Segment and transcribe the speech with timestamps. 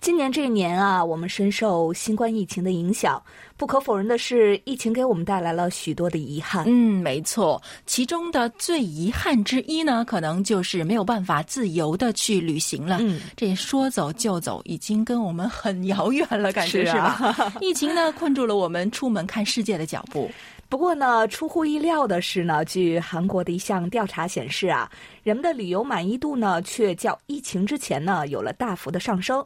[0.00, 3.22] 今年这一年啊，我们深受新冠疫情的影响。
[3.58, 6.64] 不可否认的是，疫情给我们带来了许多的遗憾。
[6.66, 12.96] 嗯，没错，其中的最遗憾之一呢，可能就是没有办法自由的去旅行了。
[13.02, 17.52] 嗯，这说走就走，已经跟我们很遥远了，感觉是吧？
[17.60, 20.30] 疫情呢，困住了我们出门看世界的脚步。
[20.70, 24.90] 不过呢，出乎意料的是呢，据韩国的一项调查显示啊，
[25.22, 29.44] 人们的旅游满意度呢，却较疫情之前呢有了大幅的上升。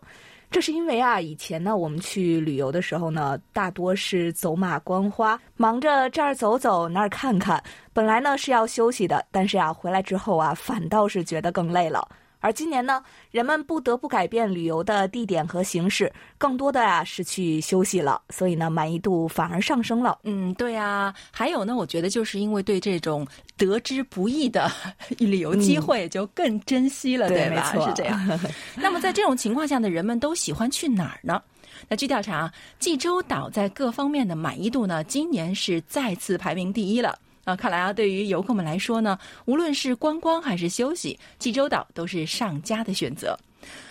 [0.55, 7.61] 这是因为啊，以前呢，我们去旅游的时候呢，大多是走马观花，忙着这儿走走那儿看看。
[7.93, 12.09] 本来呢是要休息的，但是啊，回来之后啊，反倒是觉得更累了。
[12.45, 20.19] 而今年呢，人们不得不改变旅游的地点和形式，更多的呀、是去休息了，所以呢，满意度反而上升了。
[20.25, 24.71] 嗯，对啊，还有呢，我觉得就是因为对这种得之不易的
[25.17, 27.73] 旅游机会就更珍惜了，嗯对吧？
[27.73, 28.41] 没错是这样。
[28.77, 31.41] 那么在这种情况下呢，人们都喜欢去哪儿呢？
[31.89, 37.19] 那据调查，济州岛在各方面的满意度呢，今年是再次排名第一了。
[37.45, 43.39] 啊，看来啊，对于游客们来说呢，无论是观光还是休息，济州岛都是上佳的选择。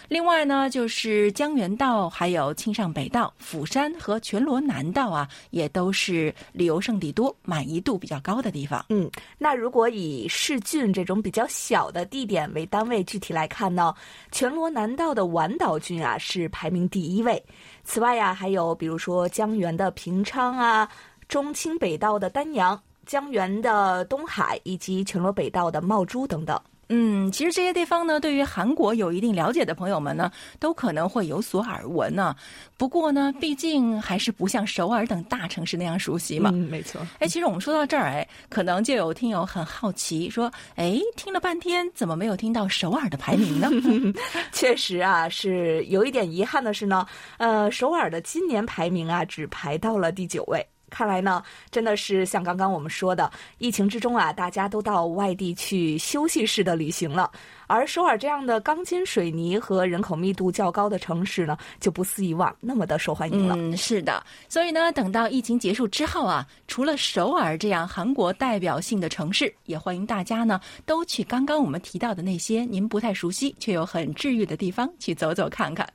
[0.08, 8.86] 另外呢，就是江原道、还有庆尚北道、釜山和全罗南道啊，也都是旅游胜地多、满意度比较高的地方。
[8.90, 9.09] 嗯，
[9.40, 13.96] 那如果以市郡这种比较小的地点为单位，具体来看呢，
[14.31, 17.44] 全罗南道的丸岛郡啊是排名第一位。
[17.84, 20.88] 此外呀、还有比如说江原的平昌啊，
[21.28, 26.59] 中清北道的丹阳、江源的东海以及全罗北道的茂珠等等。
[26.90, 32.36] 嗯，其实这些地方呢，对于韩国有一定了解的朋友们呢，都可能会有所耳闻呢。
[32.78, 36.52] 不过呢，毕竟还是不像首尔等大城市那样熟悉嘛。
[36.53, 37.02] 嗯，没错。
[37.19, 43.69] 哎，其实我们说到这儿，哎，可能就有听友很好奇，说，哎，听了半天，怎么没有听到首尔的排名呢？
[44.52, 50.63] 确实啊，是有一点遗憾的是呢，呃，首尔的今年排名啊只排到了第九位。
[50.94, 57.31] 看来呢，真的是像刚刚我们说的，疫情之中啊，大家都到外地去休息式的旅行了，
[57.66, 63.56] 而首尔这样的钢筋水泥和人口密度较高的城市呢，就不似以往那么的受欢迎了。
[63.58, 64.24] 嗯，是的。
[64.48, 75.88] 所以呢，等到疫情结束之后啊，除了首尔这样韩国代表性的城市，也欢迎大家呢都去刚刚我们提到的那些您不太熟悉却又很治愈的地方去走走看看，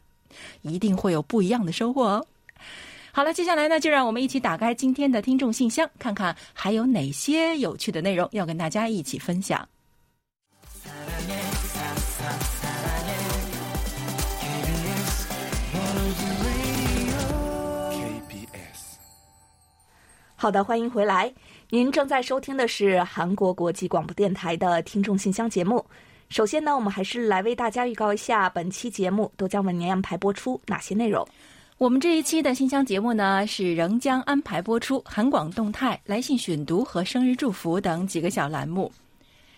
[0.62, 2.26] 一定会有不一样的收获哦。
[3.10, 9.68] 好了，接下来呢，就让我们一起打开今天的听众信箱，看看还有哪些有趣的内容要跟大家一起分享。
[20.36, 21.32] 好的，欢迎回来。
[21.70, 25.84] 您正在收听的是韩国国际广播电台的听众信箱节目。
[26.28, 31.26] 首先呢，我们还是来为大家预告一下本期节目都将为您安排播出哪些内容。
[31.78, 38.90] 我们这一期的信箱节目呢，是仍将安排播出韩广动态、来信选读和生日祝福等几个小栏目。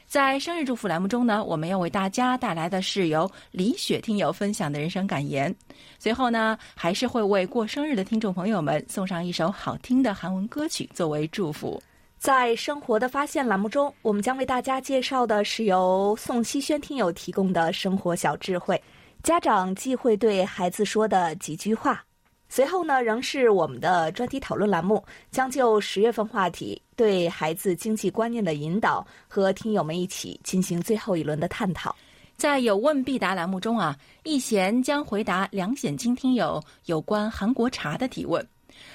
[0.06, 5.54] 在生日祝福栏目中呢，我们要为大家带来的是由李雪听友分享的人生感言。
[5.98, 11.82] 随后呢，还是会为过生日的听众朋友们送上一首好听的韩文歌曲作为祝福。
[12.19, 18.78] 在生活的发现栏目中，我们将为大家介绍的是由宋希轩听友提供的生活小智慧，
[19.22, 22.04] 家长忌讳对孩子说的几句话。
[22.53, 31.94] 随后呢，仍是我们的专题讨论栏目，将就十月份话题对孩子经济观念的引导，和听友们一起进行最后一轮的探讨。
[32.37, 38.44] 在有问必答栏目中啊，易贤将回答梁显金听友有关韩国茶的提问。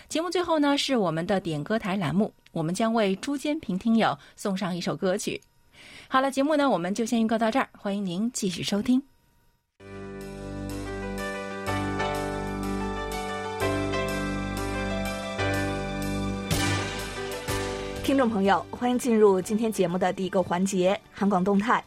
[0.10, 5.40] 节目最后呢，是我们的点歌台栏目，我们将为朱坚平听友送上一首歌曲。
[6.10, 9.02] 好了，节目呢我们就先预告到这儿，欢迎您继续收听。
[18.06, 21.84] 听众朋友，欢迎进入今天节目的第一个环节——韩广动态。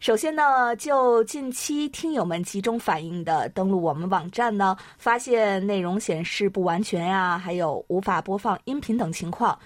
[0.00, 9.56] 首先呢，就近期听友们集中反映的登录我们网站呢，发现内容显示不完全呀、还有无法播放音频等情况。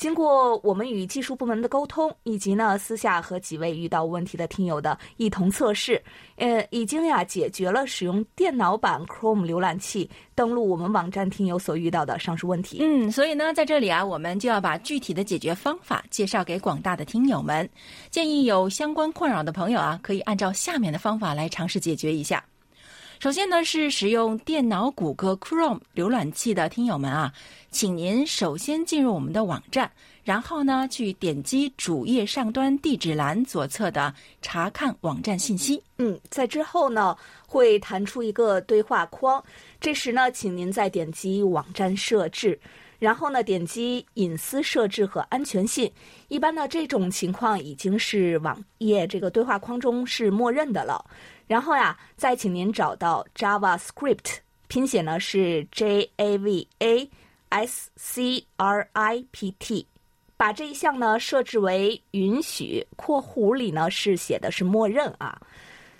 [0.00, 6.02] 经过我们与技术部门的沟通，以及呢私下和几位遇到问题的听友的一同测试，
[6.36, 12.78] 呃，已经呀解决了使用电脑版 Chrome 浏览器登录我们网站听友所遇到的上述问题。
[12.80, 17.68] 嗯，所以呢，在这里啊，我们就要把具体的解决方法介绍给广大的听友们。
[18.08, 22.42] 建议有相关困扰的朋友啊，可以按照下面的方法来尝试解决一下。
[23.20, 27.30] 首先呢，是使用电脑谷歌 Chrome 浏览器的听友们啊，
[27.70, 29.92] 请您首先进入我们的网站，
[30.24, 35.82] 然后呢，去点击主页上端地址栏左侧的查看网站信息。
[35.98, 37.14] 嗯，在之后呢，
[37.46, 39.44] 会弹出一个对话框，
[39.78, 42.58] 这时呢，请您再点击网站设置，
[42.98, 45.92] 然后呢，点击隐私设置和安全性。
[46.28, 51.04] 一般呢，这种情况已经是网页这个对话框中是默认的了。
[51.50, 54.36] 然后呀，再请您找到 JavaScript，
[54.68, 57.10] 拼写呢是 J A V A
[57.48, 59.84] S C R I P T，
[60.36, 65.42] 把这一项呢设置为允许（括弧里呢是写的是默认啊）。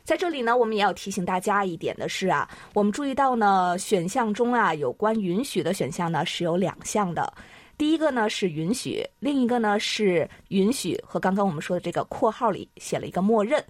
[0.06, 7.34] 在这里呢，我们也要提醒大家一点的是啊，我们注意到呢，选项中啊有关允许的选项呢是有两项的，
[7.76, 13.60] 第一个呢是允许，另一个呢是允许和刚刚我们说的这个括号里写了一个默认。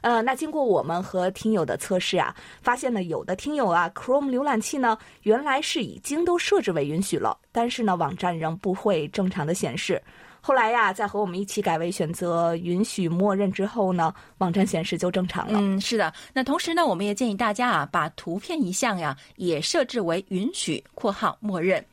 [0.00, 10.00] 呃，那经过我们和听友的测试啊，发现呢，有的听友啊，Chrome 浏览器呢，原来是已经都设置为允许了，但是呢，网站仍不会正常的显示。
[10.40, 15.58] 后来呀，在和我们一起改为选择允许默认之后呢，网站显示就正常了。
[15.60, 16.12] 嗯，是的。
[16.32, 21.84] 那同时呢，我们也建议大家啊，把图片一项呀也设置为允许（括号默认），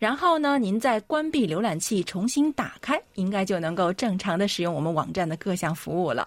[0.00, 6.26] 然后呢，您再关闭浏览器重新打开，应该就能够正常的使用我们网站的各项服务了。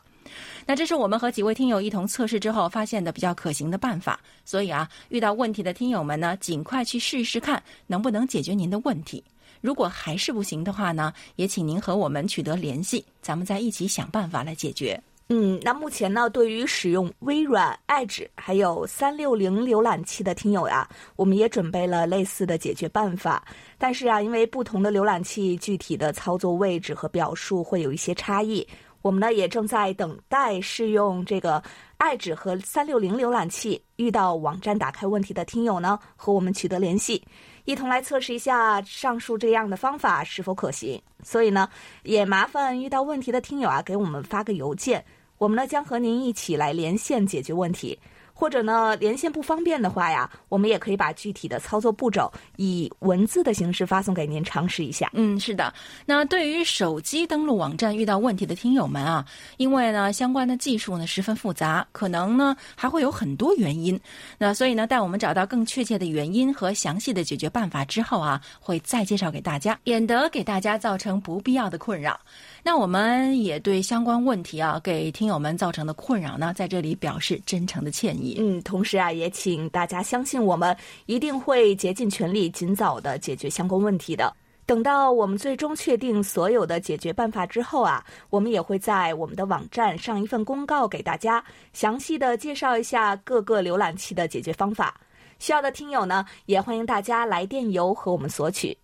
[0.65, 9.23] 那这是我们和几位听友一同测试之后发现的比较可行的办法，所以啊，遇到问题的听友们呢，尽快去试一试看能不能解决您的问题。
[9.61, 15.01] 如果还是不行的话呢，也请您和我们取得联系，咱们再一起想办法来解决。
[15.29, 23.43] 嗯，那目前呢，对于使用微软、Edge 还有三六零浏览器的听友呀，我们也准备了类似的解决办法。
[23.79, 28.67] 但是啊，因为不同的浏览器具体的操作位置和表述会有一些差异。
[29.05, 31.61] 我们呢也正在等待试用这个
[31.97, 37.23] 爱指和三六零浏览器，遇到网站打开问题的听友呢，和我们取得联系，
[37.65, 40.99] 一同来测试一下上述这样的方法是否可行。
[41.21, 41.69] 所以呢，
[42.01, 45.05] 也麻烦遇到问题的听友啊，给我们发个邮件，
[45.37, 47.99] 我们呢将和您一起来连线解决问题。
[48.37, 55.09] 或者呢，连线不方便的话呀，我们也可以把具体的操作步骤以文字的形式发送给您尝试一下。
[55.13, 55.73] 嗯，是的。
[56.05, 63.97] 那对于手机登录网站遇到问题的听友们啊，因为呢相关的技术呢十分复杂，可能呢还会有很多原因。
[64.37, 72.19] 那所以呢，待我们找到更确切的原因和详细的解决办法之后啊，会再介绍给大家，免得给大家造成不必要的困扰。
[72.61, 78.24] 那我们也对相关问题啊，给听友们造成的困扰呢，在这里表示真诚的歉意。
[78.39, 80.75] 嗯，同时啊，也请大家相信我们
[81.05, 84.33] 一定会竭尽全力，尽早的解决相关问题的。
[84.65, 94.99] 等到我们最终确定所有的解决办法之后啊，我们也会在我们的网站上一份公告给大家，详细的介绍一下各个浏览器的解决方法。
[95.37, 98.75] 需要的听友呢，也欢迎大家来电邮和我们索取。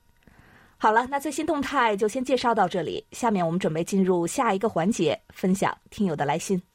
[0.77, 3.03] 好了，那最新动态就先介绍到这里。
[3.11, 6.70] 下面我们准备进入下一个环节，分享听友的来信。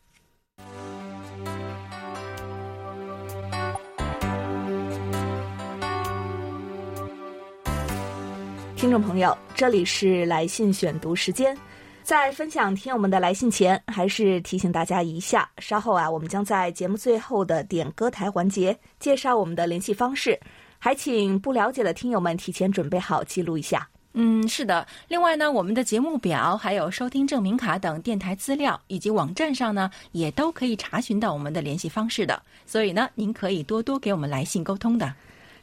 [8.76, 11.56] 听众朋友，这里是来信选读时间。
[12.02, 20.38] 在分享听友们的来信前，还是提醒大家一下，稍后啊，我们将在节目最后的点歌台环节介绍我们的联系方式，
[20.78, 23.88] 还请不了解的听友们提前准备好记录一下。
[24.12, 24.86] 嗯，是的。
[25.08, 32.40] 另外呢，我们的节目表、还有收听证明卡等电台资料，以及网站上呢，也都可以查询到我们的联系方式的。
[32.66, 35.10] 所以呢，您可以多多给我们来信沟通的。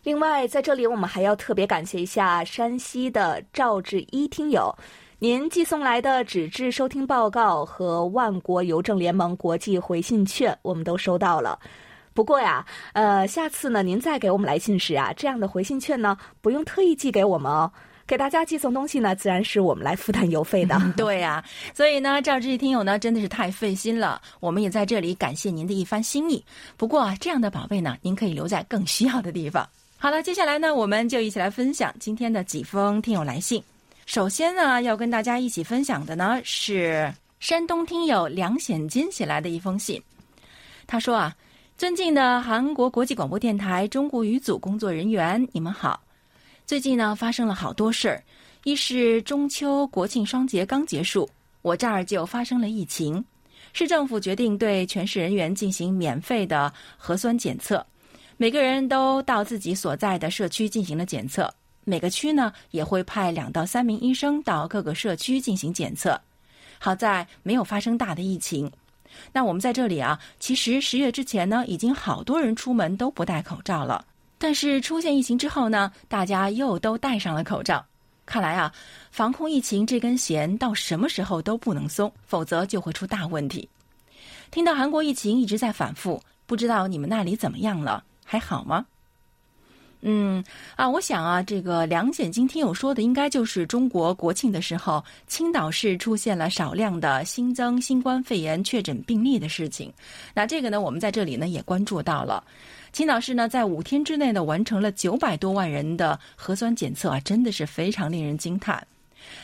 [0.03, 4.75] 另外，在这里我们还要特别感谢一下山西的赵志一听友，
[5.17, 11.57] 您寄送来的纸质收听报告和万国邮政联盟国际回信券，我们都收到了。
[12.13, 17.71] 不过呀，呃，下次呢，您再给我们来信时啊，这样的回信券呢，不用特意寄给我们哦。
[18.05, 20.77] 给大家寄送东西呢，自然是我们来负担邮费的。
[20.97, 21.41] 对呀，
[21.73, 24.21] 所以呢，赵志毅听友呢，真的是太费心了。
[24.41, 26.43] 我们也在这里感谢您的一番心意。
[26.75, 29.65] 不过啊，这样的宝贝呢，您可以留在更需要的地方。
[30.03, 33.63] 好了，接下来呢，我们就一起来分享今天的几封听友来信。
[34.05, 40.03] 首先呢，要跟大家一起分享的呢，是山东听友梁显金写来的一封信。
[40.85, 41.33] 他说啊，
[41.77, 46.03] 尊敬的韩国国际广播电台中国语组工作人员，你们好。
[46.65, 48.21] 最近呢，发生了好多事儿，
[48.65, 51.29] 一是中秋国庆双节刚结束，
[51.61, 53.23] 我这儿就发生了疫情，
[53.71, 57.85] 市政府决定对全市人员进行免费的核酸检测，
[58.43, 61.49] 每个人都到自己所在的社区进行了检测。
[61.85, 66.19] 每个区呢也会派两到三名医生到各个社区进行检测。
[66.77, 68.69] 好在没有发生大的疫情。
[69.31, 74.05] 那我们在这里啊，其实十月之前呢，已经好多人出门都不戴口罩了。
[74.37, 77.81] 但是出现疫情之后呢，大家又都戴上了口罩。
[78.25, 78.69] 看来啊，
[79.09, 83.69] 防控疫情这根弦到什么时候都不能松，否则就会出大问题。
[84.51, 88.03] 听到韩国疫情一直在反复，不知道你们那里怎么样了？
[88.23, 88.85] 还好吗？
[90.05, 90.43] 嗯
[90.75, 99.93] 啊，我想啊，这个梁显金听友说的应该就是中国国庆的时候，青岛市出现了少量的新增新冠肺炎确诊病例的事情。
[100.33, 102.43] 那这个呢，我们在这里呢也关注到了。
[102.91, 108.85] 青岛市呢，在五天之内呢，完成了九百多万人的核酸检测啊，真的是非常令人惊叹。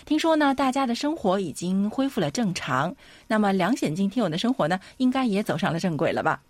[0.05, 2.93] 听说呢，大家的生活已经恢复了正常，
[3.27, 6.41] 那么梁显金听友的生活呢，应该也走上了正轨了吧？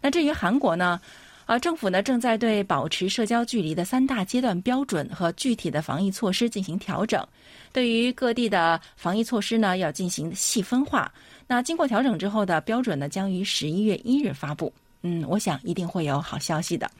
[0.00, 1.00] 那至于韩国呢，
[1.46, 7.24] 啊，政府呢正在对保持社交距离的三大阶段标准和具体的防疫措施进行调整，
[7.72, 11.10] 对于各地的防疫措施呢，要进行细分化。
[11.46, 14.72] 那经过调整之后的标准呢，将于十一月一日发布。
[15.02, 16.90] 嗯，我想一定会有好消息的，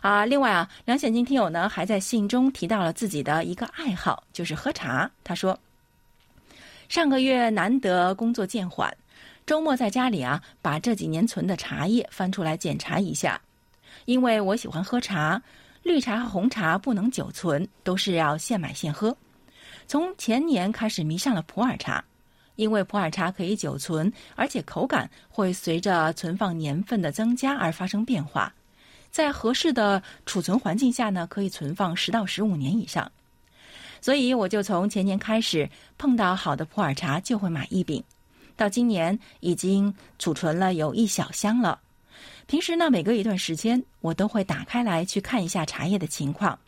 [0.00, 5.10] 啊，另外啊，梁显金听友呢还在信中提到了自己的一个爱好，就是喝茶。
[5.24, 5.58] 他说，
[6.90, 8.94] 上个月难得工作渐缓，
[9.46, 13.40] 周末在家里啊，把这几年存的茶叶翻出来检查一下，
[14.04, 15.40] 因为我喜欢喝茶，
[15.82, 19.16] 绿茶和红茶不能久存，都是要现买现喝。
[19.86, 22.04] 从前年开始迷上了普洱茶。
[22.56, 28.52] 因为普洱茶可以久存，而且口感会随着存放年份的增加而发生变化，
[29.10, 33.10] 在合适的储存环境下呢，可以存放十到十五年以上。
[34.02, 38.04] 所以我就从前年开始碰到好的普洱茶就会买一饼，
[38.54, 41.80] 到今年已经储存了有一小箱了。
[42.46, 46.58] 平时呢，每隔一段时间我都会打开来去看一下茶叶的情况，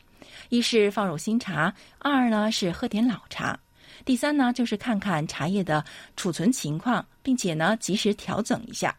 [0.48, 3.58] 一是放入新茶，二呢是喝点老茶。
[4.04, 5.84] 第三呢，就是看看茶叶的
[6.16, 8.94] 储存情况，并且呢及时调整一下。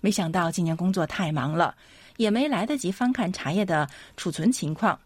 [0.00, 1.74] 没想到今年工作太忙了，
[2.16, 4.98] 也没来得及翻看茶叶的储存情况。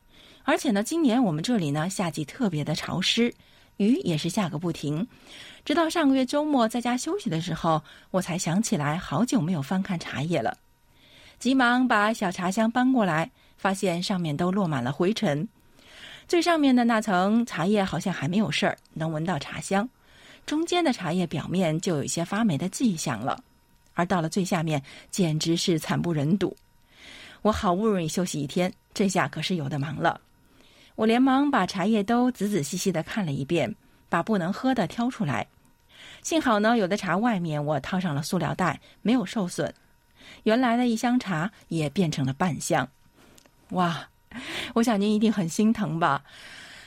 [0.45, 3.35] 而且呢，今年我们这里呢夏季特别的潮湿，
[3.79, 5.07] 雨也是下个不停。
[5.65, 10.57] 直到上个月周末在家休息的时候，我才想起来好久没有翻看茶叶了，
[11.45, 15.47] 急忙把小茶箱搬过来，发现上面都落满了灰尘。
[16.27, 19.87] 最上面的那层茶叶好像还没有事儿，能闻到茶香；
[20.47, 23.39] 中间的茶叶表面就有一些发霉的迹象了，
[23.93, 26.57] 而到了最下面，简直是惨不忍睹。
[27.43, 30.19] 我好不容易休息一天，这下可是有的忙了。
[30.95, 33.77] 我连忙把茶叶都仔仔细细的看了一遍，
[34.09, 35.47] 把不能喝的挑出来。
[36.23, 39.71] 幸好呢，有的茶外面我套上了塑料袋，没有受损。
[40.45, 42.88] 原来的一箱茶也变成了半箱。
[43.71, 44.09] 哇！
[44.75, 46.23] 我想您一定很心疼吧？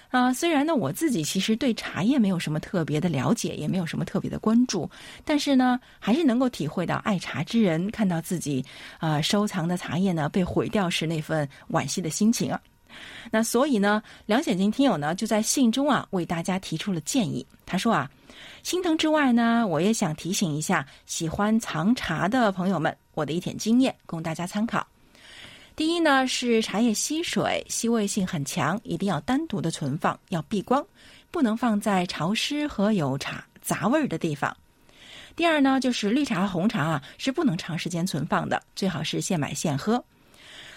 [0.10, 4.90] 啊，虽然呢，我自己其实对茶叶没有什么特别的了解，也没有什么特别的关注，
[5.26, 8.66] 但是呢，还是能够体会到爱茶之人看到自己
[9.00, 12.60] 啊收藏的茶叶呢被毁掉时那份惋惜的心情啊。
[13.32, 17.46] 那所以呢，梁显金听友呢就在信中啊为大家提出了建议。
[17.66, 18.10] 他说啊，
[18.64, 24.86] 心疼之外呢，我也想提醒一下喜欢藏茶的朋友们，我的一点经验供大家参考。
[25.76, 30.86] 第一呢是茶叶吸水，吸味性很强，一定要单独的存放，要避光，
[31.32, 34.56] 不能放在潮湿和有茶杂味儿的地方。
[35.36, 40.04] 第二呢就是绿茶红茶啊是不能长时间存放的，最好是现买现喝。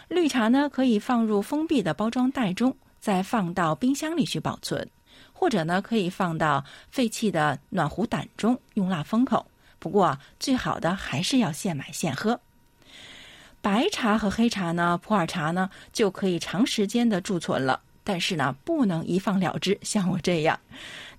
[0.09, 4.87] 绿茶呢可以放入封闭的包装袋中，再放到冰箱里去保存，
[5.33, 9.47] 或者呢可以放到废弃的暖壶胆中用蜡封口。
[9.81, 12.39] 不过最好的还是要现买现喝。
[13.61, 20.59] 白茶和黑茶呢，普洱茶呢就可以长时间的贮存了，但是呢不能一放了之，像我这样。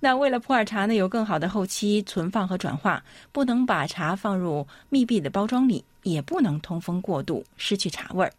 [0.00, 8.32] 那为了普洱茶呢有更好的后期存放和转化，不能把茶放入密闭的包装里，也不能通风过度，失去茶味儿。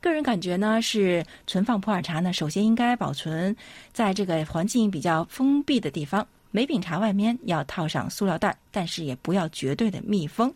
[0.00, 3.56] 个人感觉呢是存放普洱茶呢，首先应该保存
[3.92, 10.50] 在这个环境比较封闭的地方，每饼茶外面要套上塑料袋，但是也不要绝对的密封。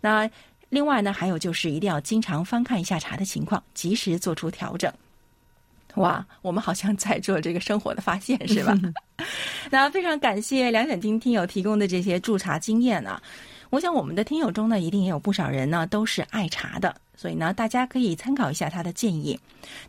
[0.00, 0.30] 那。
[0.70, 4.92] 另外呢，还有就是一定要经常翻看一下茶的情况，及时做出调整。
[5.94, 8.76] 哇，我们好像在做这个生活的发现，是吧？
[9.70, 13.22] 那非常感谢梁显丁听友提供的这些驻茶经验啊！
[13.70, 16.96] 我想我们的听友中呢，一定也有不少人呢都是爱茶的。
[17.16, 19.38] 所以呢，大家可以参考一下他的建议。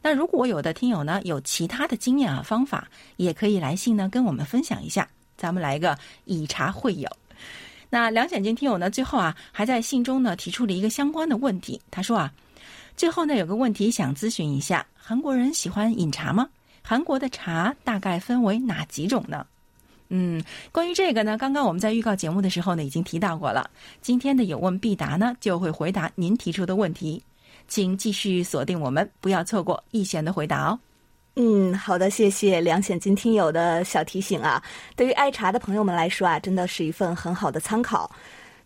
[0.01, 7.09] 那如果有的听友呢有其他的经验啊方法，也可以来信呢跟我们分享一下，咱们来个以茶会友。
[7.89, 12.33] 那梁显金听友呢最后啊还在信中呢提出了一个相关的问题，他说啊，
[12.95, 16.47] 最后呢有个问题想咨询一下，韩国人喜欢饮茶吗？
[16.81, 19.45] 韩国的茶大概分为哪几种呢？
[20.09, 23.69] 嗯，关于这个呢，刚刚我们在预告节目的时候呢，已经提到过了。
[24.01, 27.21] 今天的有问必答呢，就会回答您提出的问题，
[27.67, 30.79] 请继续锁定我们，不要错过易贤的回答哦。
[31.37, 34.61] 嗯，好的，谢谢梁显金听友的小提醒啊。
[34.95, 38.09] 对于爱茶的朋友们来说啊，真的是一份很好的参考。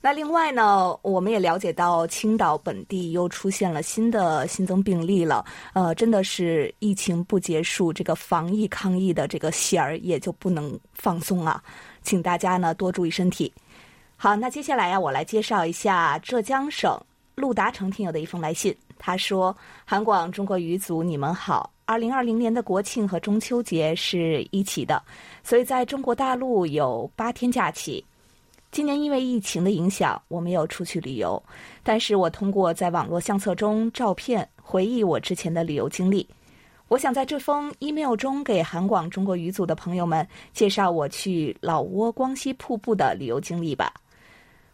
[0.02, 5.46] 那另外呢，我们也了解到青岛本地又出现了新的新增病例了。
[5.74, 11.62] 呃，真的是疫情不结束，这个防疫抗疫的这个弦儿也就不能放松啊！
[12.02, 13.52] 请大家呢多注意身体。
[14.16, 16.98] 好，那接下来呀，我来介绍一下浙江省
[17.36, 18.74] 陆达成听友的一封来信。
[18.98, 21.70] 他说：“韩广中国语组，你们好。
[21.86, 25.02] 二零二零年的国庆和中秋节是一起的，
[25.44, 28.04] 所以在中国大陆有八天假期。”
[28.72, 31.42] 今年因为疫情的影响，我没有出去旅游，
[31.84, 36.28] 但是我通过在网络相册中照片回忆我之前的旅游经历。
[36.88, 43.92] 我想在这封 email 中给韩广中国语组的朋友们介绍我去老挝光溪瀑布的旅游经历吧。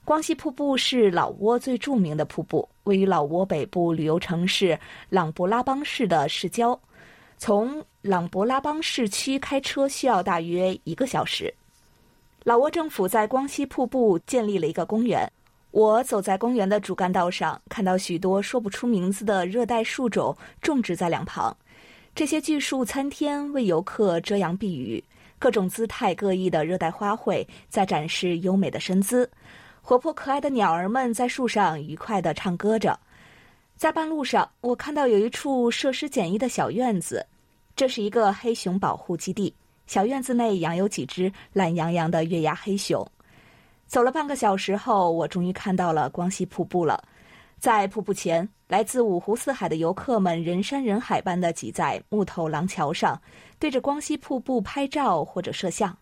[0.04, 4.78] 光溪瀑布是老挝最著名的瀑布，位于老挝北部旅游城市
[5.10, 6.80] 琅勃拉邦市的市郊，
[7.38, 11.54] 从琅勃拉邦市区开车需要大约一个小时。
[12.46, 15.28] 老挝政府在光溪瀑布建立了一个公园。
[15.72, 21.58] 我走在公园的主干道上，看到许多说不出名字的热带树种种植在两旁。
[22.14, 25.04] 这些巨树参天，为游客遮阳避雨。
[25.40, 29.28] 各种姿态各异的热带花卉在展示优美的身姿。
[29.82, 33.00] 活泼可爱的鸟儿们在树上愉快地唱歌着。
[33.76, 37.26] 在半路上，我看到有一处设施简易的小院子，
[37.76, 39.52] 这是一个黑熊保护基地。
[39.88, 43.06] 小院子内养有几只懒洋洋的月牙黑熊。
[43.86, 47.04] 走了半个小时后，我终于看到了光熙瀑布了。
[47.60, 53.20] 在瀑布前，来自五湖四海的游客们人山人海般的挤在木头廊桥上，
[53.60, 55.96] 对着光熙瀑布拍照或者摄像。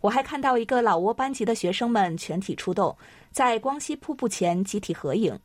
[0.00, 2.96] 我还看到一个老挝班级的学生们全体出动，
[3.30, 5.38] 在光熙瀑布前集体合影。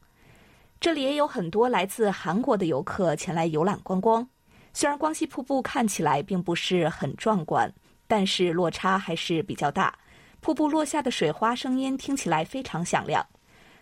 [0.79, 4.27] 这里也有很多来自韩国的游客前来游览观光。
[4.77, 7.73] 虽然光溪瀑布看起来并不是很壮观，
[8.07, 9.97] 但是落差还是比较大。
[10.41, 13.25] 瀑布落下的水花声音听起来非常响亮，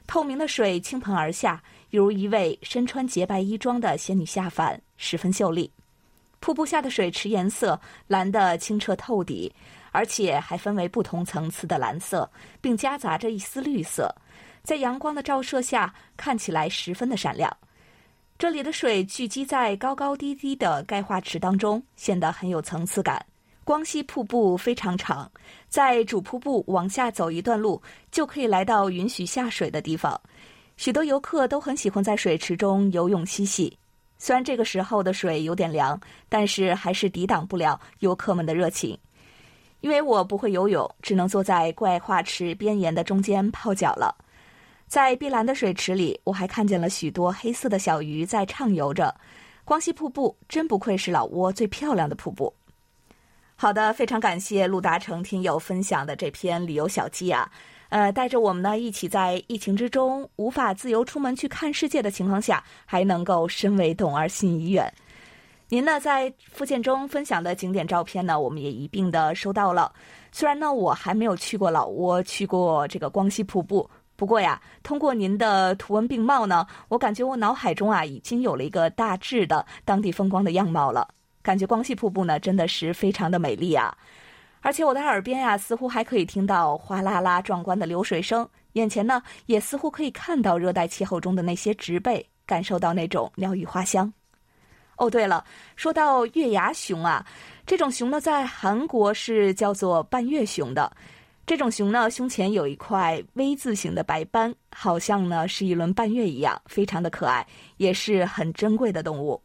[0.06, 5.72] 透明的水倾盆而下，犹如一位身穿洁白衣装的仙女下凡，十分秀丽。
[6.40, 9.52] 瀑布下的水池颜色蓝得清澈透底，
[9.92, 12.30] 而且还分为不同层次的蓝色，
[12.62, 14.16] 并夹杂着一丝绿色，
[14.62, 17.52] 在阳光的照射下看起来十分的闪亮。
[18.44, 23.26] 这里的水聚集在高高低低的钙化池当中，显得很有层次感。
[23.64, 25.32] 光溪瀑布非常长，
[25.70, 30.20] 在主瀑布往下走一段路，就可以来到允许下水的地方。
[30.76, 33.78] 许多游客都很喜欢在水池中游泳嬉戏。
[34.18, 38.98] 虽然这个时候的水有点凉，但是还是抵挡不了游客们的热情。
[39.80, 44.14] 因为我不会游泳，只能坐在钙化池边沿的中间泡脚了。
[44.88, 49.16] 在碧蓝的水池里，我还看见了许多黑色的小鱼在畅游着。
[49.66, 52.54] 光溪瀑布真不愧是老挝最漂亮的瀑布。
[53.56, 57.50] 好的，非常感谢陆达成听友分享的这篇旅游小记啊，
[57.90, 64.94] 呃，带着我们呢一起在疫情之中无法自由出门去看世界的情况下，还能够身为动而心已远。
[65.70, 69.92] 您呢在附件中分享的景点照片呢，我们也一并的收到了。
[70.32, 73.90] 虽然呢我还没有去过老挝，去过这个光溪瀑布。
[74.24, 81.06] 不过呀，通过您的图文并茂呢，我感觉我脑海中啊已经有了一个大致的当地风光的样貌了。
[81.42, 83.94] 感觉光溪瀑布呢真的是非常的美丽啊，
[84.62, 94.14] 而且我的耳边呀似乎还可以听到哗啦啦壮观的流水声，眼前呢也似乎可以看到热带气候中的那些植被，感受到那种鸟语花香。
[94.96, 95.44] 哦，对了，
[95.76, 97.26] 说到月牙熊啊，
[97.66, 100.90] 这种熊呢在韩国是叫做半月熊的。
[101.46, 107.46] 这种熊呢，胸前有一块 V 字形的白斑，好像呢是一轮半月一样，非常的可爱，
[107.78, 109.42] 也是很珍贵的动物。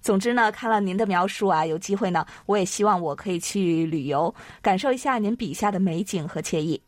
[0.00, 6.80] 总之呢，看了您的描述啊，有机会呢，我也希望我可以去旅游，感受一下您笔下的美景和惬意。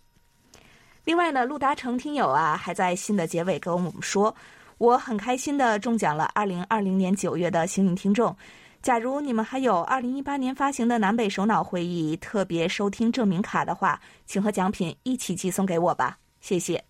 [1.05, 4.33] 另外呢，陆达成听友啊，还在信的结尾跟我们说，
[4.79, 8.37] 我很开心的中奖了二零二零年九月的幸运听众。
[8.87, 16.81] 假如你们还有二零一八年发行的南北首脑会议特别收听证明卡的话，请和奖品一起寄送给我吧，谢谢。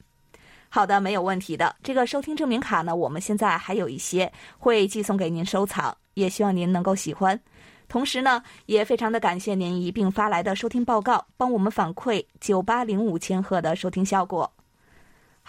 [0.69, 1.75] 好的，没有问题的。
[1.83, 7.41] 这个收听证明卡呢，我们现在还有一些会寄送给您收藏，也希望您能够喜欢。
[7.89, 14.53] 同时呢，也非常的感谢您一并发来的收听报告，帮我们反馈九八零五千赫的收听效果。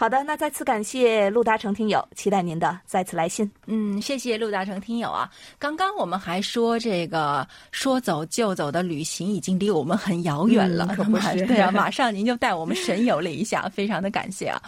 [0.00, 3.50] 好的，那再次感谢陆大成听友，期待您的再次来信。
[3.66, 5.28] 嗯，谢谢陆大成听友啊。
[5.58, 14.62] 刚刚我们还说这个说走就走的旅行已经离我们很遥远了，嗯可不是对啊， 马上您就带我们神游了一下，非常的感谢啊。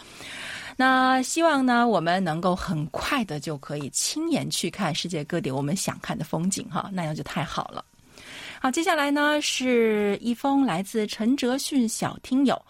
[0.77, 7.85] 那希望呢，我们能够很快的就可以亲眼去看世界各地我们想看的风景哈，那样就太好了。
[8.63, 12.61] 好，接下来呢是一封来自陈哲迅小听友，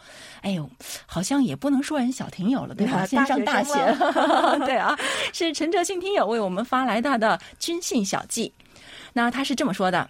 [0.40, 0.70] 哎呦，
[1.04, 2.98] 好像也不能说人小听友了，对吧？
[2.98, 3.74] 啊现在上大大学
[4.64, 4.96] 对啊，
[5.32, 8.52] 是陈哲迅听友为我们发来他的军训小记。
[9.12, 10.08] 那他是这么说的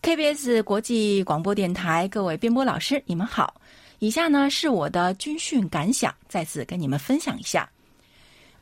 [0.00, 3.60] ：KBS 国际广播电台各位编播老师，你们好。
[3.98, 7.68] 以下呢是我的军训感想，再次跟你们分享一下。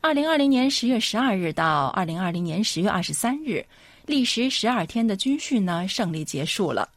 [0.01, 3.65] 二零二零年十月十二日到二零二零年十月二十三日，
[4.05, 6.87] 历时十二天的军训呢胜利结束了。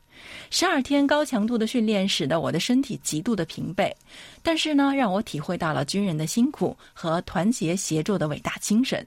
[0.50, 3.92] 十二天高强度的训练使得我的身体极度的疲惫，
[4.42, 9.06] 但是呢，让我体会到了军人的辛苦和团结协作的伟大精神。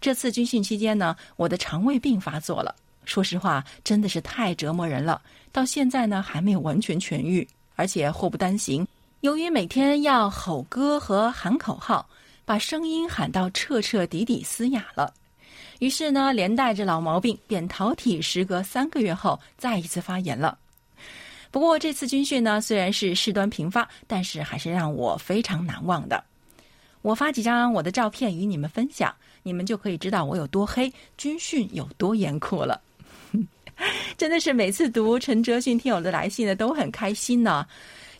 [0.00, 5.20] 这次军训期间呢，我的肠胃病发作了，说实话，真的是太折磨人了。
[5.50, 8.86] 到现在呢，还没有完全痊愈，而且祸不单行。
[9.20, 12.06] 由于每天要吼歌和喊口号，
[12.44, 15.14] 把声音喊到彻彻底底嘶哑了。
[15.78, 20.58] 于是呢，连带着老毛病扁桃体，时隔三个月后再一次发炎了。
[21.50, 26.22] 不过这次军训呢，虽然是事端频发，但是还是让我非常难忘的。
[27.02, 32.80] 我发几张我的照片与你们分享，你们就可以知道我有多黑，军训有多严酷了。
[34.16, 37.66] 真的是每次读陈哲迅听友的来信呢，都很开心呢。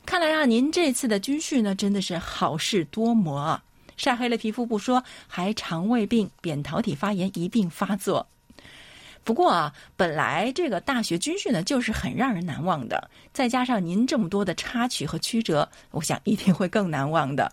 [0.05, 3.65] 看来啊，您这次的军训呢，真的是好事多磨啊！
[3.97, 8.27] 晒黑了皮肤不说，还肠胃病、扁桃体发炎一并发作。
[9.23, 17.51] 不过啊，本来这个大学军训呢，就是很让人难忘的，再加上您这么多的插曲和曲折，我想一定会更难忘的。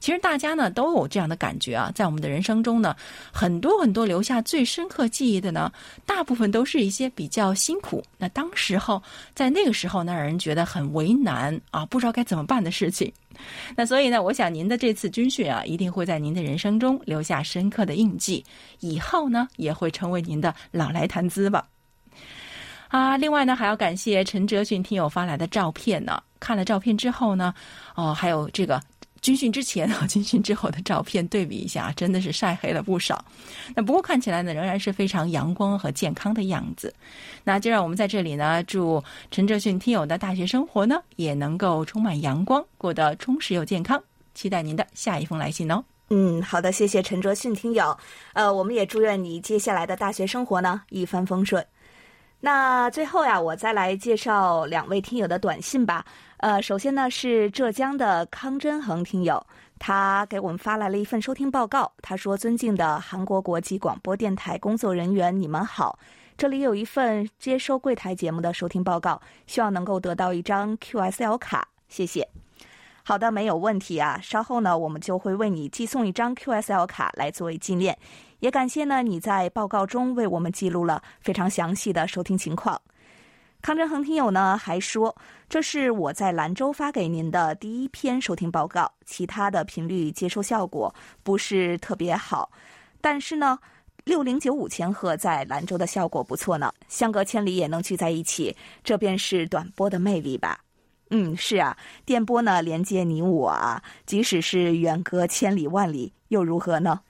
[0.00, 2.94] 其实大家呢都有这样的感觉啊，在我们的人生中呢，
[3.32, 5.72] 很多很多留下最深刻记忆的呢，
[6.04, 9.00] 大部分都是一些比较辛苦，那当时候
[9.32, 13.10] 在那个时候呢，让人觉得很为难啊，不知道该怎么办的事情。
[13.76, 18.44] 那所以呢，我想您的这次军训啊，一定会在您的人生中留下深刻的印记，
[18.80, 21.66] 以后呢也会成为您的老来谈资吧。
[22.88, 26.22] 啊，另外呢，还要感谢陈哲迅听友发来的照片呢。
[26.38, 27.54] 看了照片之后呢，
[27.94, 28.82] 哦，还有这个
[29.22, 33.24] 军训之前和军训之后的照片对比一下， 真的是晒黑了不少。
[33.74, 36.92] 那不过看起来呢，仍然是非常阳光和健康的样子。
[37.44, 44.02] 那就让我们在这里呢，祝陈哲迅听友的大学生活呢，也能够充满阳光，过得充实又健康。
[44.34, 45.84] 期待您的下一封来信哦。
[46.10, 47.96] 嗯，好的，谢谢陈哲迅听友。
[48.32, 51.64] 呃，我们也祝愿你接下来的大学生活呢一帆风顺。
[52.44, 56.04] 那最后呀，我再来介绍两位听友的短信吧。
[56.42, 59.40] 呃，首先呢是浙江的康真恒听友，
[59.78, 61.92] 他给我们发来了一份收听报告。
[62.02, 65.96] 他说：“尊敬的韩国国际广播电台工作人员，你们好，
[66.36, 72.28] 这里有一份接收柜台节目的收听报告，希望能够得到一张 QSL 卡，谢谢。”
[73.06, 74.18] 好的，没有问题啊。
[74.20, 77.96] 稍后呢，我们就会为你寄送一张 QSL 卡来作为纪念。
[78.40, 82.82] 也感谢呢你在报告中为我们记录了非常详细的收听情况。
[83.62, 85.14] 康振恒听友呢还说，
[85.48, 92.50] 这是我在兰州发给您的第一篇收听报告，其他的频率接收效果不是特别好，
[93.00, 93.58] 但是呢。
[94.04, 100.58] 六零九五千赫在兰州的效果不错呢，相隔千里也能聚在一起，这便是短波的魅力吧。
[101.10, 107.00] 嗯，是啊，电波呢连接你我啊，即使是远隔千里万里，又如何呢？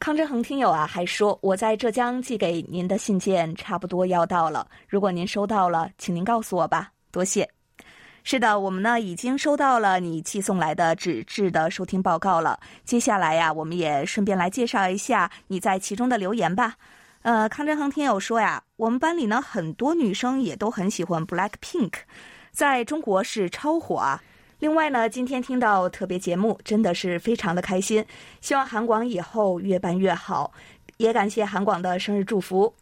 [0.00, 7.48] 康振恒听友啊，还说我在浙江寄给您的信件差不多要到了，如果您收到了，请您告诉我吧，多谢。
[8.22, 12.60] 是的，我们呢已经收到了你寄送来的纸质的收听报告了。
[12.84, 16.76] 接下来呀，我们也顺便来介绍一下你在其中的留言吧。
[17.22, 21.92] 呃，康振恒听友说呀，我们班里呢很多女生也都很喜欢 Black Pink，
[22.52, 24.22] 在中国是超火啊。
[24.60, 28.04] 另外呢，今天听到特别节目，真的是非常的开心。
[28.40, 30.52] 希望韩广以后越办越好，
[30.96, 32.74] 也感谢韩广的生日祝福。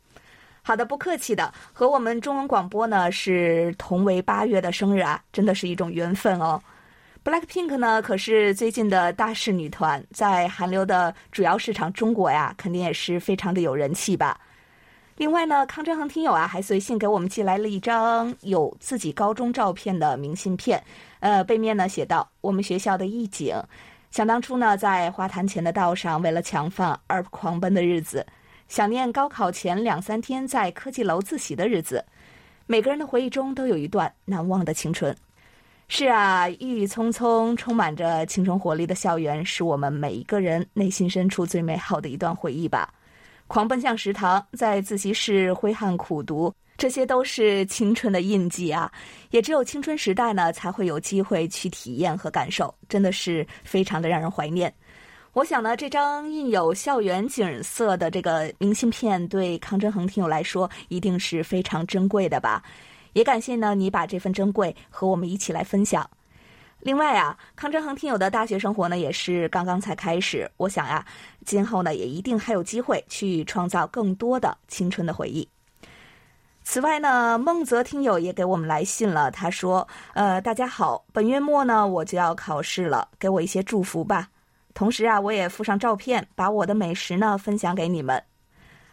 [0.62, 6.58] 好的，不客气的，和我们中文广播呢是同为八月的生日啊，真的是一种缘分哦。
[7.22, 14.40] Blackpink 呢可是最近的大势女团，在韩流的主要市场中国呀，肯定也是非常的有人气吧。
[15.16, 20.82] 另外呢，康振恒听友啊还随信给我们寄来了一张有自己高中照片的明信片，
[21.26, 23.60] 呃，背面呢写道：“我们学校的一景。”
[24.12, 28.24] 想当初呢，在花坛前的道上，为了抢饭而狂奔的日子；
[28.68, 32.04] 想念高考前两三天在科技楼自习的日子。
[32.66, 35.14] 每个人的回忆中都有一段难忘的青春。
[35.88, 42.94] 是啊，郁郁葱葱、充满着青春活力的校园，是我们每一个人内心深处最美好的一段回忆吧。
[43.48, 46.54] 狂奔向食堂，在自习室挥汗苦读。
[46.76, 48.90] 这些都是青春的印记啊！
[49.30, 54.72] 也只有青春时代呢，才会有机会去体验和感受，真的是非常的让人怀念。
[55.32, 62.62] 我想呢，这张印有校园景色的这个明信片，对康振恒听友来说，一定是非常珍贵的吧？
[63.14, 66.08] 也感谢呢，你把这份珍贵和我们一起来分享。
[66.80, 70.50] 另外啊，康振恒听友的大学生活呢，也是刚刚才开始。
[70.58, 71.04] 我想呀，
[71.44, 75.48] 今后呢，也一定还有机会去创造更多的青春的回忆。
[76.68, 79.30] 此外呢，孟泽听友也给我们来信了。
[79.30, 84.28] 他说：“呃，大家好，本月末呢我就要考试了，给我一些祝福吧。
[84.74, 88.20] 同时啊，我也附上照片，把我的美食呢分享给你们。”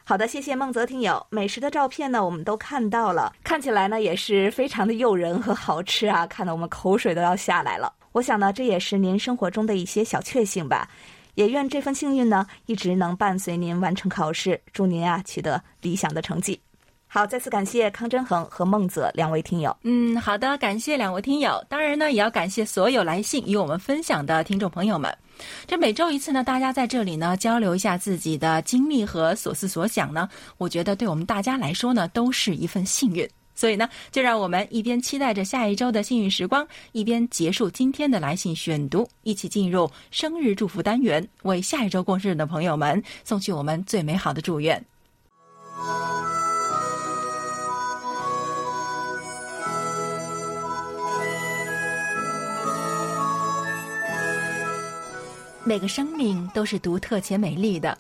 [0.06, 1.26] 好的，谢谢孟泽听友。
[1.32, 7.92] 美食的照片呢，我们都看到了，看起来呢也是非常的诱人和好吃啊，看得我们口水都要下来了。
[8.12, 10.88] 我想呢，这也是您生活中的一些小确幸吧。
[11.34, 16.62] 也愿这份幸运呢一直能伴随您完成考试，祝您啊取得理想的成绩。
[17.14, 19.78] 好，再次感谢康真恒和孟泽两位听友。
[19.84, 21.64] 嗯，好的，感谢两位听友。
[21.70, 25.16] 当然呢，也要感谢所有来信与我们分享的听众朋友们。
[25.68, 33.30] 这每周一次呢，大家在这里呢交流一下自己的经历和所思所想呢，我觉得对我们大家来说呢，都是一份幸运。
[33.54, 44.84] 所以呢，就让我们一边期待着下一周的幸运时光，一边结束今天的来信选读，一起进入生日祝福单元，为下一周过生日的朋友们送去我们最美好的祝愿。
[55.66, 57.98] 每个生命都是独特且美丽的，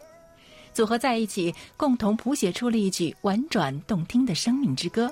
[0.74, 5.10] 组合在一起，共同谱写出了一曲婉转动听的生命之歌。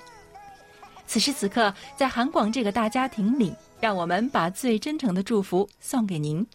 [1.07, 6.45] 此时此刻，在韩广这个大家庭里，让我们把最真诚的祝福送给您。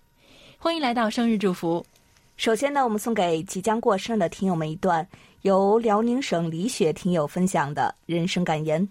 [0.59, 1.85] 欢迎来到生日祝福。
[2.37, 5.07] 首先呢，我们送给即将过生日的听友们一段
[5.43, 8.87] 由辽宁省李雪听友分享的人生感言：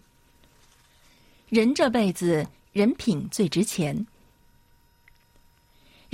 [1.50, 4.08] 人这辈子，人品最值钱。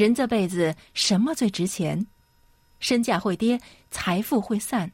[0.02, 2.08] 人这辈子什么最值钱？
[2.80, 3.62] 身价会跌，
[3.92, 4.92] 财富会散，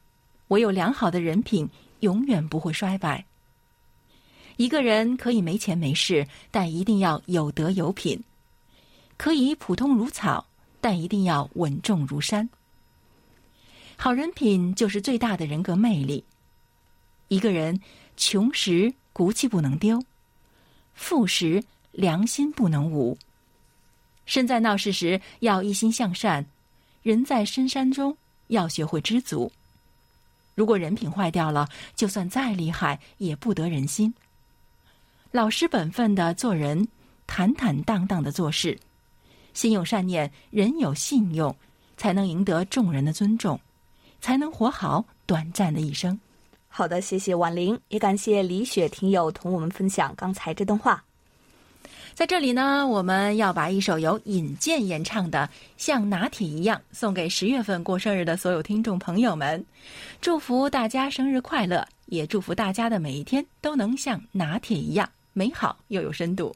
[0.50, 1.70] 唯有良好的人品
[2.02, 3.26] 永远不会衰败。
[4.58, 8.20] 一个人可以没钱没势，但一定要有德有品；
[9.16, 10.46] 可以普通如草，
[10.82, 12.50] 但一定要稳重如山。
[13.96, 16.26] 好人品就是最大的人格魅力。
[17.30, 17.80] 一个人
[18.18, 20.04] 穷时骨气不能丢，
[20.94, 23.18] 富时良心不能无。
[24.28, 26.46] 身在闹市时要一心向善，
[27.02, 28.16] 人在深山中
[28.48, 29.52] 要学会知足。
[30.54, 34.14] 如果人品坏掉了，就算再厉害也不得人心。
[35.32, 36.88] 老实本分的做人，
[37.26, 38.78] 坦坦荡荡的做事，
[39.54, 41.56] 心有善念，人有信用，
[41.96, 43.60] 才能赢得众人的尊重，
[44.20, 46.20] 才能活好短暂的一生。
[46.68, 51.04] 好的，谢谢婉玲，也感谢李雪听友同我们分享刚才这段话。
[52.18, 59.64] 在这里呢，我们要把一首由尹健演唱的《像拿铁一样》送给十月份过生日的所有听众朋友们，
[60.20, 66.56] 祝福大家生日快乐，也祝福大家的每一天都能像拿铁一样美好又有深度。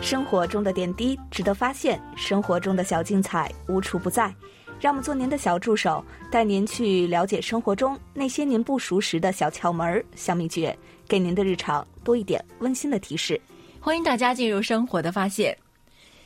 [0.00, 4.34] 生活中的点滴值得发现，生活中的小精彩无处不在。
[4.82, 13.40] 让我们做您的小助手，带您去了解生活中那些您不熟识的小窍门、小秘诀，给您的日常多一点温馨的提示。
[13.80, 15.56] 欢迎大家进入生活的发现。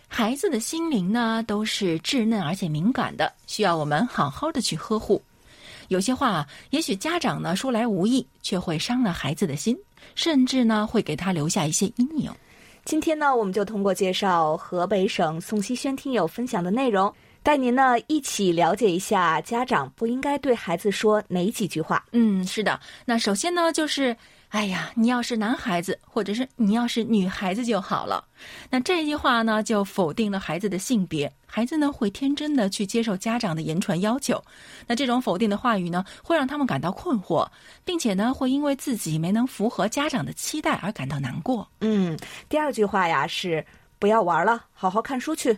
[0.08, 5.20] 孩子的心灵呢，都是稚嫩而且敏感的，需要我们好好的去呵护。
[5.88, 9.76] 有些话，也许家长呢说来无意，却会伤了孩子的心，
[10.14, 12.32] 甚至呢会给他留下一些阴影。
[12.86, 17.12] 今天呢，我们就通过介绍河北省宋希轩听友分享的内容。
[17.46, 22.04] 带您呢一起了解一下家长不应该对孩子说哪几句话。
[22.10, 22.80] 嗯，是的。
[23.04, 24.16] 那首先呢，就是
[24.48, 28.24] 哎呀，你要是男孩子，或者是你要是女孩子就好了。
[28.68, 34.42] 那这句话呢，就否定了孩子的性别，孩子呢会天真的去接受家长的言传要求。
[34.84, 37.46] 那这种否定的话语呢，会让他们感到困惑，
[37.84, 41.68] 并且呢，会因为自己没能符合家长的期待而感到难过。
[41.80, 43.64] 嗯，第二句话呀是
[44.00, 45.56] 不要玩了，好好看书去。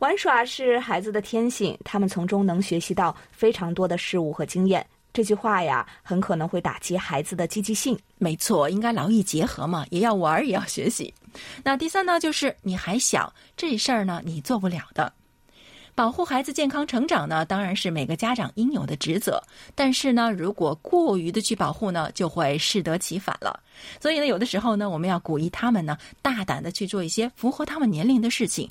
[0.00, 4.84] 玩耍是孩子的天性，他们从中能学习到非常多的事物和经验。
[5.12, 7.98] 这句话呀，很可能会打击孩子的积极性。
[8.16, 11.12] 没错，应该劳逸结合嘛，也要玩，也要学习。
[11.62, 15.12] 那第三呢，就是你还小，这事儿呢，你做不了的。
[15.94, 19.42] 保护孩子健康成长呢，当然是每个家长应有的职责。
[19.74, 23.60] 但是呢，如果过于的去保护呢，就会适得其反了。
[24.00, 28.66] 所以呢，有的时候呢，我们要鼓励他们呢，大胆的去做一些符合他们年龄的事情，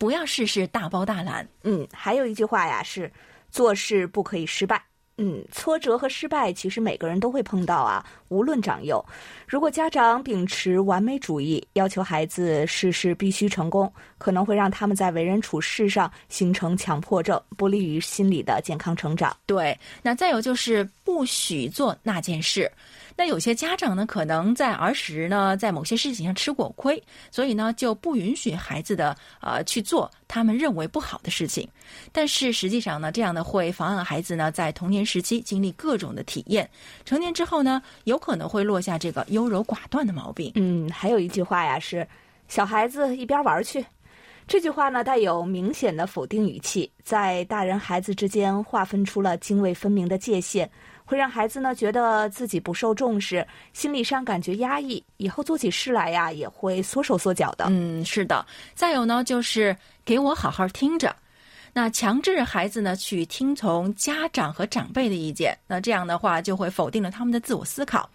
[0.00, 1.46] 不要事事大包大揽。
[1.62, 3.12] 嗯，还有一句话呀，是
[3.50, 4.82] 做事不可以失败。
[5.18, 9.04] 嗯，挫折和失败其实每个人都会碰到啊，无论长幼。
[9.46, 19.36] 如果家长秉持完美主义，要求孩子事事必须成功，可能会让他们在为人处事上形成强迫症，不利于心理的健康成长。
[19.44, 22.72] 对，那再有就是不许做那件事。
[23.20, 31.68] 那有些家长呢，可能在儿时呢，在某些事情上吃过亏，所以呢，就不允许孩子的呃去做他们认为不好的事情。
[32.12, 36.66] 但是实际上呢，这样呢会妨碍孩子呢在童年时期经历各种的体验，
[37.04, 40.50] 成年之后呢，有可能会落下这个优柔寡断的毛病。
[40.54, 42.08] 嗯，还有一句话呀是
[42.48, 43.84] “小孩子一边玩去”，
[44.48, 50.70] 这句话呢带有明显的否定语气，在大人孩子之间划分出了泾渭分明的界限。
[51.10, 57.64] 会让孩子呢觉得自己不受重视，心理上感觉压抑，以后做起事来呀也会缩手缩脚的。
[57.68, 58.46] 嗯，是的。
[58.76, 61.12] 再有呢，就是给我好好听着，
[61.72, 68.08] 那强制孩子呢去听从家长和长辈的意见，那这样的话就会否定了他们的自我思考。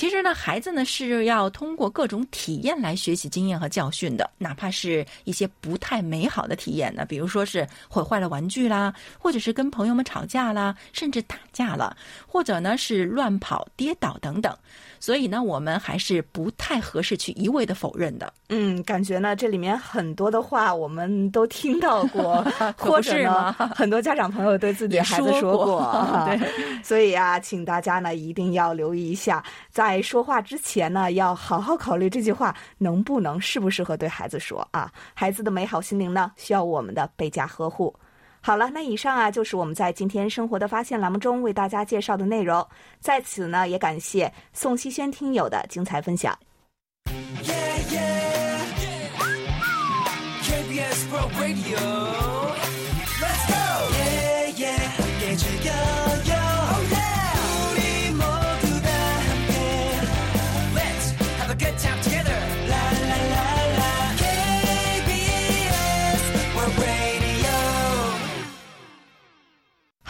[0.00, 11.94] 其实呢，孩子呢是要通过各种体验来学习经验和教训的，哪怕是一些不太美好的体验呢，比如说是毁坏了玩具啦，或者是跟朋友们吵架啦，甚至打架了，
[12.26, 14.56] 或者呢是乱跑、跌倒等等。
[15.00, 18.32] 所以呢，我们还是不太合适去一味的否认的。
[18.50, 22.44] 嗯，感觉呢，这里面很多的话我们都听到过，
[22.76, 25.80] 或者呢，很多家长朋友对自己的孩子说过。
[26.28, 34.92] 对，所以啊，请大家呢一定要留意一下，在说话之前呢，要好好考虑这句话能不能适不适合对孩子说啊。
[35.14, 37.94] 孩子的美好心灵呢，需要我们的倍加呵护。
[38.42, 42.66] 好了，那以上啊就是我们在今天生活的发现栏目中为大家介绍的内容。
[42.98, 46.36] 在此呢，也感谢宋希轩听友的精彩分享。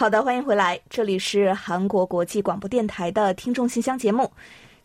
[0.01, 4.33] 好的，欢迎回来，这里是韩国国际广播电台的听众信箱节目。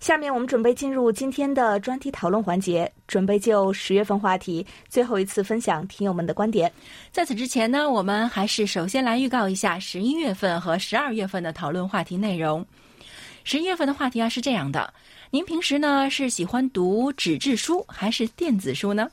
[0.02, 6.70] 下面我们准备进入今天的专题讨论环节，准备就十月份话题最后一次分享听友们的观点。
[7.14, 12.66] 在此之前呢，我们还是首先来预告一下十一月份和十二月份的讨论话题内容。
[13.46, 14.94] 十一月份的话题啊是这样的：
[15.32, 19.10] 您平时呢是喜欢读纸质书还是电子书呢？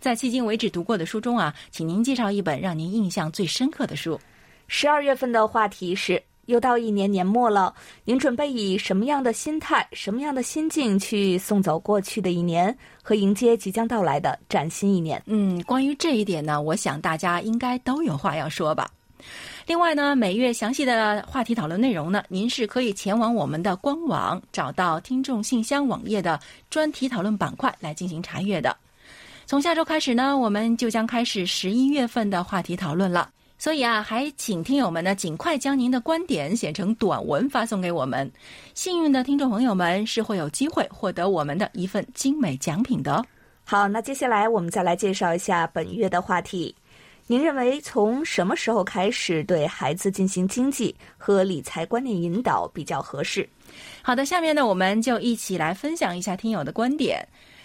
[0.00, 4.20] 在迄今为止读过的书中啊，请您介绍一本让您印象最深刻的书。
[4.72, 15.20] 十二月份的话题是，又到一年年末了，您准备以什么样的心态、什么样的心境去送走过去的一年，和迎接即将到来的崭新一年？
[15.26, 18.88] 嗯，关于这一点呢，我想大家应该都有话要说吧。
[19.66, 26.38] 另外呢，每月详细的话题讨论内容呢，您是可以前往我们的官网，找到听众信箱网页的
[26.70, 28.76] 专题讨论板块来进行查阅的。
[29.46, 33.28] 从下周开始呢，我们就将开始十一月份的话题讨论了。
[33.60, 38.28] 所以啊，还请听友们呢尽快将您的观点写成短文发送给我们。
[38.72, 43.22] 幸运的听众朋友们是会有机会获得我们的一份精美奖品的。
[43.62, 46.74] 好，那接下来我们再来介绍一下本月的话题。
[47.26, 53.46] 您认为从什么时候开始对孩子进行经济和理财观念引导比较合适？
[54.00, 57.22] 好的，下面呢我们就一起来分享一下听友的观点。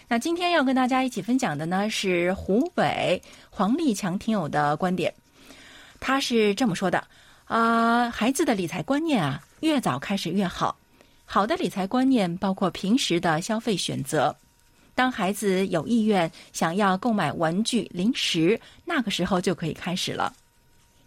[0.10, 5.12] 那今天要跟大家一起分享的呢是湖北黄立强听友的观点。
[6.08, 7.04] 他是这么说的：
[7.46, 10.78] 啊，孩子的理财观念啊，越早开始越好。
[11.26, 14.36] 好的理财观念包括平时的消费选择。
[14.94, 20.32] 当孩子有意愿想要购买玩具、零食，那个时候就可以开始了。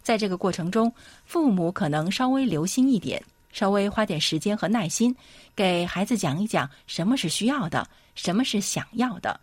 [0.03, 0.93] 在这个过程中，
[1.25, 5.15] 父母可能稍微留心一点，稍微花点时间和耐心，
[5.55, 9.39] 给孩子讲一讲什么是需要的，什么是想要的，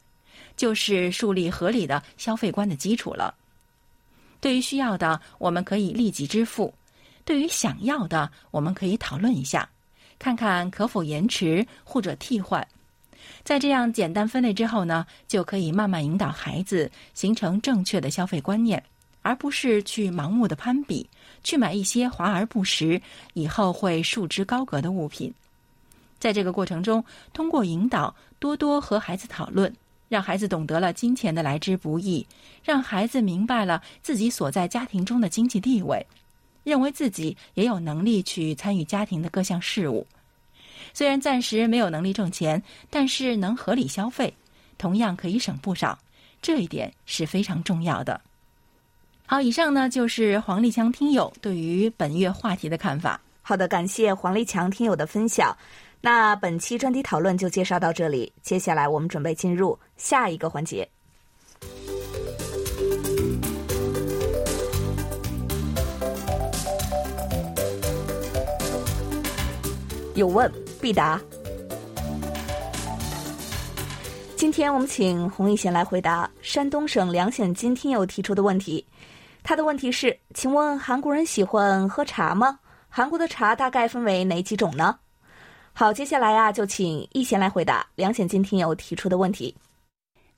[0.54, 3.34] 就是树立合理的消费观的基础了。
[4.46, 6.72] 对于需要的，我们可以立即支付；
[7.24, 9.68] 对于想要的，我们可以讨论一下，
[10.20, 12.64] 看看可否延迟或者替换。
[13.42, 18.80] 在这样简单分类之后呢，就可以慢慢引导孩子形成正确的消费观念，
[19.22, 21.10] 而不是去盲目的攀比，
[21.42, 23.02] 去买一些华而不实、
[23.34, 25.34] 以后会束之高阁的物品。
[26.20, 29.74] 在这个过程中，通过引导，多多和孩子讨论，
[30.08, 32.26] 让孩子懂得了金钱的来之不易，
[32.64, 36.06] 让孩子明白了自己所在家庭中的经济地位，
[36.64, 40.06] 认为自己也有能力去参与家庭的各项事务。
[40.92, 44.32] 虽然暂时没有能力挣钱，但是能合理消费，
[44.78, 45.98] 同样可以省不少。
[46.40, 48.20] 这一点是非常重要的。
[49.26, 53.20] 好，以上呢就是黄立强听友对于本月话题的看法。
[53.42, 55.56] 好的，感谢黄立强听友的分享。
[56.00, 60.88] 那本期专题讨论就介绍到这里，接下来我们准备进入下一个环节。
[70.14, 71.20] 有问必答。
[74.36, 78.86] 今天我们请洪一贤来回答山东省梁显金听友提出的问题。
[79.42, 82.58] 他的问题是：请问韩国人喜欢喝茶吗？
[82.88, 84.98] 韩国的茶大概分为哪几种呢？
[85.78, 89.54] 好，接下来啊，就请易贤来回答梁显金听友提出的问题。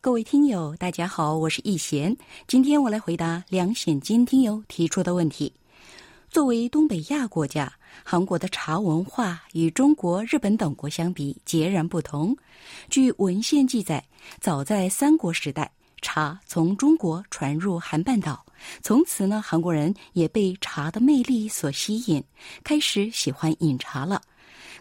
[0.00, 2.16] 各位听友，大家好，我是易贤，
[2.48, 5.52] 今天我来回答梁显金听友提出的问题。
[6.28, 7.72] 作为东北亚国家，
[8.02, 12.36] 韩国的茶文化与中国、日本等国相比截然不同。
[12.90, 14.04] 据文献记载，
[14.40, 15.70] 早在三国时代，
[16.02, 18.44] 茶从中国传入韩半岛，
[18.82, 22.20] 从此呢，韩国人也被茶的魅力所吸引，
[22.64, 24.20] 开始喜欢饮茶了。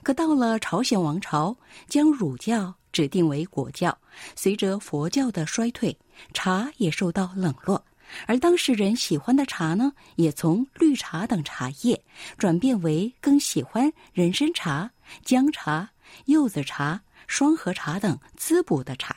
[0.03, 1.55] 可到了朝鲜王朝，
[1.87, 3.97] 将儒教指定为国教，
[4.35, 5.97] 随着佛教的衰退，
[6.33, 7.83] 茶也受到冷落。
[8.25, 12.01] 而当事人喜欢的茶呢，也从绿茶等茶叶
[12.37, 14.89] 转变为更喜欢人参茶、
[15.25, 15.89] 姜茶、
[16.25, 19.15] 柚子茶、双合茶等滋补的茶。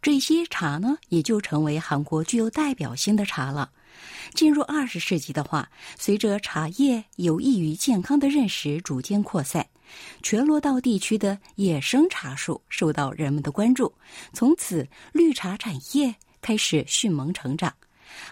[0.00, 3.70] 这些茶呢，也就成为韩国具有代表性的茶了。
[4.34, 9.66] 进入二十世纪的话，随着茶叶有益于健康的认识逐渐扩散，
[10.22, 13.92] 全罗道地区的野生茶树受到人们的关注，
[14.32, 17.72] 从此绿茶产业开始迅猛成长。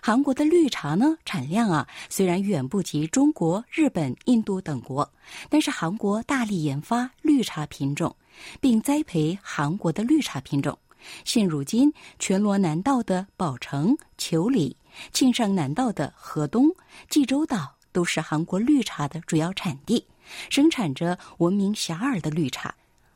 [0.02, 5.10] 韩国的绿茶呢，产量啊虽然远不及中国、日本、印度等国，
[5.48, 8.14] 但是韩国大力研发绿茶品种，
[8.60, 10.78] 并栽培韩国的绿茶品种。
[11.24, 14.76] 现如今，全罗南道的宝城、求里、
[15.12, 16.70] 庆尚南道的河东、
[17.08, 20.06] 济州岛都是韩国绿茶的主要产地，
[20.48, 22.74] 生产着闻名遐迩的绿茶。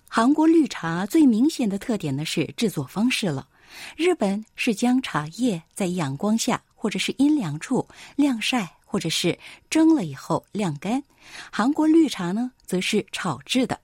[0.09, 3.49] 韩国绿茶最明显的特点呢是制作方式了。
[3.97, 9.37] 日本是将茶叶在阳光下或者是阴凉处晾晒，或者是
[9.69, 11.03] 蒸了以后晾干。
[11.51, 13.81] 韩国绿茶呢，则是炒制的，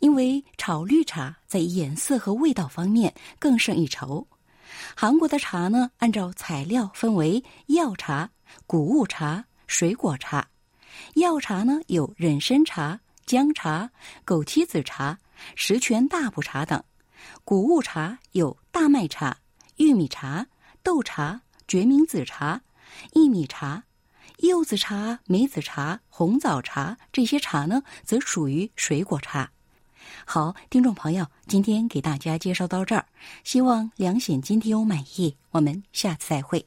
[0.00, 4.26] 因为炒绿茶在颜色和味道方面更胜一筹。
[4.94, 8.30] 韩国的茶呢，按照材料分为药茶、
[8.66, 10.48] 谷物茶、水果茶。
[11.14, 13.90] 药茶呢，有人参茶、姜茶、
[14.26, 15.18] 枸杞子茶、
[15.54, 16.82] 十全大补茶等。
[17.44, 19.38] 谷物茶有大麦茶、
[19.76, 20.46] 玉米茶、
[20.82, 22.62] 豆茶、决明子茶、
[23.12, 23.84] 薏米茶、
[24.38, 29.50] 柚子茶、梅子茶、红枣茶，这些茶呢，则属于水果茶。
[30.24, 33.04] 好，听众朋友，今天给大家介绍到这儿，
[33.44, 35.36] 希望梁显今天有满意。
[35.50, 36.64] 我们下次再会。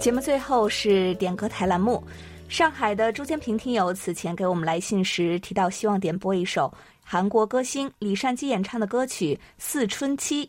[0.00, 2.02] 节目最后是点歌台栏目。
[2.48, 6.72] 上海的朱建平听友此前给我们来信时提到，希望点播一首
[7.02, 10.44] 韩国歌星李善基演唱的歌曲《四春期》。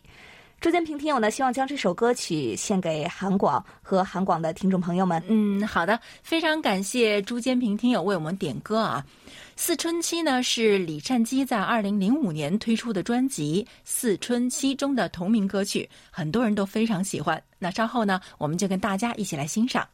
[0.64, 5.22] 朱坚平听友呢，希望将这首歌曲献给韩广和韩广的听众朋友们。
[5.28, 9.04] 嗯，好的，非常感谢朱坚平听友为我们点歌啊。
[9.56, 17.42] 《四春期》呢是李善基在二零零五年推出的专辑《四春期》中的同名歌曲，很多人都非常喜欢。
[17.58, 19.86] 那稍后呢，我们就跟大家一起来欣赏。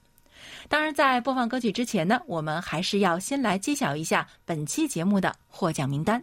[0.68, 6.22] 当然，在播放歌曲之前呢，我们还是要先来揭晓一下本期节目的获奖名单。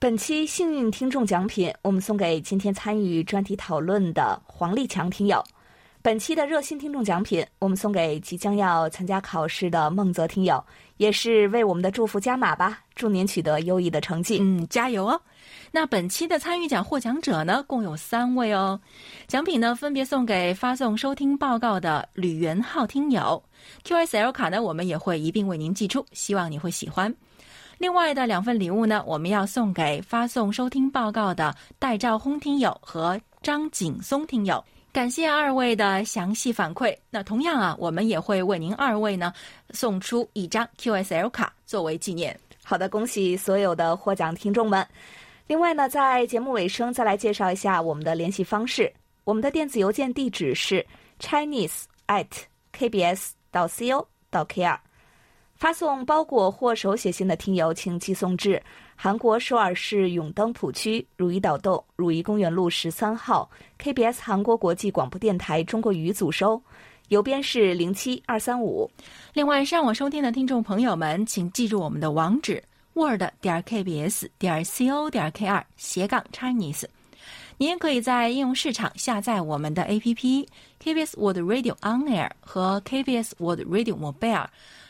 [0.00, 5.42] 本期幸运听众奖品，我们送给今天参与专题讨论的黄立强听友。
[6.00, 10.64] 本期的热心听众奖品，我们送给即将要参加考试的孟泽听友，
[10.98, 12.78] 也是为我们的祝福加码吧！
[12.94, 15.20] 祝您取得优异的成绩，嗯，加油哦！
[15.72, 18.80] 那本期的参与奖获奖者呢，共有三位哦。
[19.26, 23.42] 奖品呢，分别送给发送收听报告的吕元浩听友
[23.84, 27.12] ，QSL 卡呢，我们也会一并为您寄出，希望你会喜欢。
[27.78, 34.62] 另外的两份礼物呢，我们要送给发送收听报告的戴兆轰听友和张景松听友。
[34.92, 36.96] 感谢二位的详细反馈。
[37.08, 39.32] 那同样啊，我们也会为您二位呢
[39.70, 42.36] 送出一张 QSL 卡作为纪念。
[42.64, 44.84] 好的，恭喜所有的获奖听众们。
[45.46, 48.92] 另外呢，在节目尾声再来介绍一下我们的联系方式。
[49.22, 50.84] 我们的电子邮件地址是
[51.20, 52.26] chinese at
[52.76, 54.76] kbs 到 co 到 kr。
[55.58, 58.62] 发送包裹或手写信的听友，请寄送至
[58.94, 66.62] 韩国首尔市永登浦区汝矣岛洞汝矣公园路十三号 KBS 韩国国际广播电台中国语组收，
[67.08, 68.88] 邮编是零七二三五。
[69.34, 72.62] 另外，上网收听的听众朋友们，请记住我们的网址
[72.94, 76.84] ：word 点 kbs 点 co 点 kr 斜杠 Chinese。
[77.56, 80.46] 您也可以在应用市场下载我们的 APP
[80.80, 84.46] KBS World Radio On Air 和 KBS World Radio Mobile，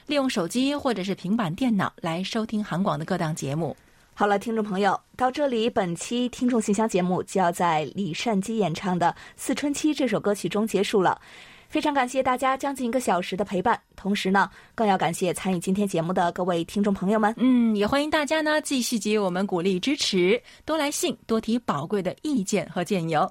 [0.09, 3.77] 利用手机或者是平板电脑来收听韩广的各档节目。
[4.15, 11.21] 好了，听众朋友，到这里，本期听众信箱节目就要在李善基演唱的《四春期》这首歌曲中结束了。
[11.69, 17.35] 非常感谢大家将近一个小时的陪伴，同时呢，更要感谢参与今天节目的各位听众朋友们。
[17.37, 23.31] 嗯，也欢迎大家呢继续给予我们鼓励支持，多来信，多提宝贵的意见和建议哦。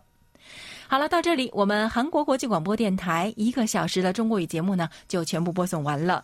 [0.88, 6.24] 好了，到这里，我们韩国国际广播电台一个小时的中国语节目呢就全部播送完了。